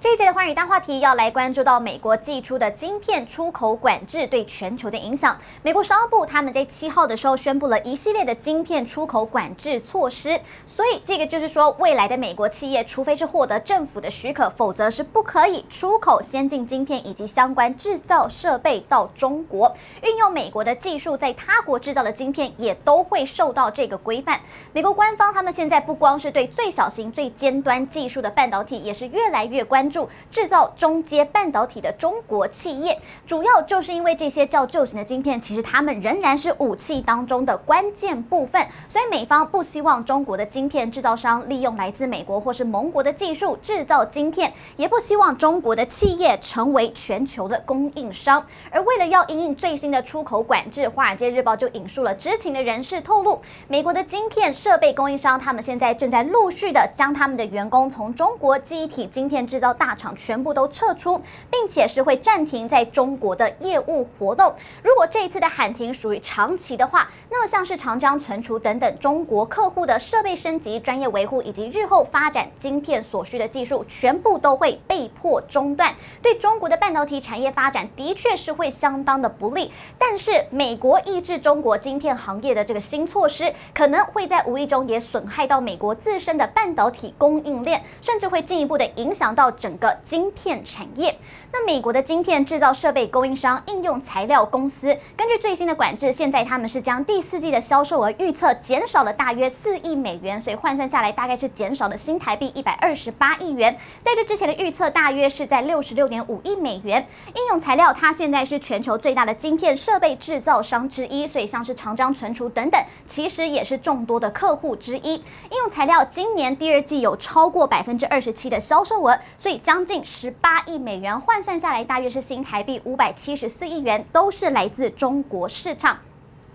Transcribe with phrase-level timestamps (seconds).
[0.00, 5.36] 这一节的寰宇大话题要来关注到美国祭出的晶片出口管制对全球的影响。
[5.62, 19.70] 美国商务部他们在七号的时候宣布了一系列的晶片出口管制措施，所以这个就是说，未来的美国企业，除非是获得政府的许可，否则是不可以出口先进晶片以及相关制造设备到中国。
[20.02, 24.40] 运用美国的技术在他国制造的晶片也都会受到这个规范。
[24.72, 29.89] 美国官方他们现在不光是对最小型、最尖端技术的半导体，也是越来越关。
[29.90, 48.44] 注制造中阶半导体的中国企业，主要就是因为这些较旧型的晶片，其实它们仍然是武器当中的关键部分，所以美方不希望中国的晶片制造商利用来自美国或是盟国的技术制造晶片，也不希望中国的企业成为全球的供应商。
[48.70, 59.74] 而为了要因应最新的出口管制，《华尔街日报》就引述了知情的人士透露，美国的晶片设备供应商他们现在正在陆续的将他们的员工从中国记忆体晶片制造。
[59.80, 61.18] 大厂全部都撤出，
[61.50, 64.54] 并且是会暂停在中国的业务活动。
[64.82, 75.94] 如果这一次的喊停属于长期的话，那么像是长江存储等等中国客户的设备升级、专业维护以及日后发展晶片所需的技术，全部都会被迫中断。
[76.20, 79.72] 对中国的半导体产业发展的确是会相当的不利。
[79.98, 89.69] 但是，美国抑制中国晶片行业的这个新措施，可能会在无意中也损害到美国自身的半导体供应链，甚至会进一步的影响到整。
[89.70, 91.16] 整个晶片产业，
[91.52, 103.72] 那美国的晶片制造设备供应商应用材料公司，根据最新的管制，现在他们是将第四季的销售额预测减少了大约四亿美元，所以换算下来大概是减少了新台币一百二十八亿元。
[104.02, 107.06] 在这之前的预测大约是在六十六点五亿美元。
[107.36, 115.14] 应用材料它现在是全球最大的晶片设备制造商之一，所以像是长江存储等等，其实也是众多的客户之一。
[115.14, 119.59] 应用材料今年第二季有超过百分之二十七的销售额，所以。
[119.62, 125.98] 将近十八亿美元，换算下来大约是新台币五百七十四亿元，都是来自中国市场。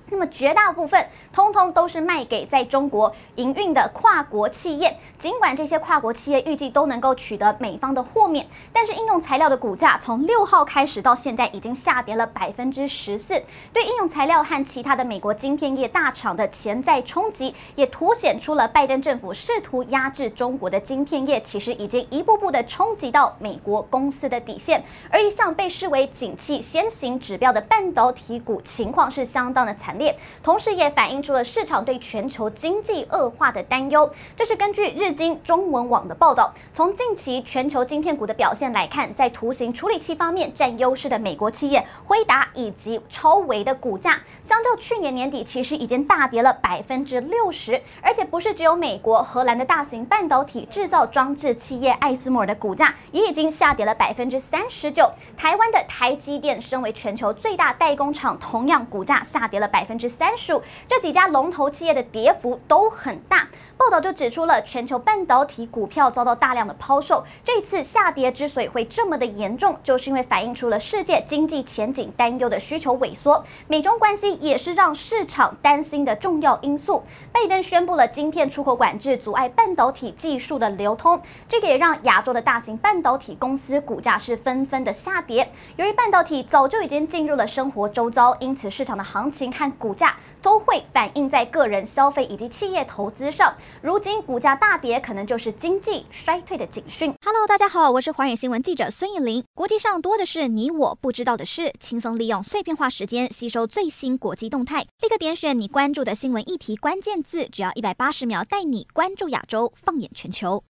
[0.09, 13.41] 那么绝大部分通通都是卖给在中国营运的跨国企业，尽管这些跨国企业预计都能够取得美方的豁免，但是应用材料的股价从六号开始到现在已经下跌了百分之十四，
[13.73, 29.94] 对应用材料和其他的美国晶片业大厂的潜在冲击，也凸显出了拜登政府试图压制中国的晶片业，其实已经一步步的冲击到美国公司的底线，而一向被视为景气先行指标的半导体股情况是相当的惨。
[30.43, 34.11] 同时也反映出了市场对全球经济恶化的担忧。
[34.35, 36.53] 这是根据日经中文网的报道。
[36.73, 47.81] 从近期全球晶片股的表现来看，在图形处理器方面占优势的美国企业辉达以及超维的股价，相较去年年底其实已经大跌了百分之六十。
[48.01, 55.09] 而且不是只有美国，荷兰的大型半导体制造装置企业艾斯摩尔的股价也已经下跌了百分之三十九。
[55.37, 59.84] 台湾的台积电身为全球最大代工厂，同样股价下跌了百。
[59.85, 63.47] 百分之三十五，这几家龙头企业的跌幅都很大。
[63.85, 73.43] 报道就指出了全球半导体股票遭到大量的抛售，这次下跌之所以会这么的严重，就是因为反映出了世界经济前景担忧的需求萎缩。
[73.67, 77.03] 美中关系也是让市场担心的重要因素。
[77.31, 85.47] 拜登宣布了晶片出口管制，阻碍半导体技术的流通，这个也让亚洲的大型半导体公司股价是纷纷的下跌。
[85.75, 93.53] 由于半导体早就已经进入了生活周遭，因此市场的行情和股价都会反映在个人消费以及企业投资上。
[93.81, 97.13] 如今股价大跌，可能就是经济衰退的警讯。
[97.23, 99.43] Hello，大家好，我是华远新闻记者孙艺林。
[99.53, 110.63] 国际上多的是你我不知道的事，轻松利用碎片化时间吸收最新国际动态，立刻点选你关注的新闻议题关键字，只要一百八十秒，带你关注亚洲，放眼全球。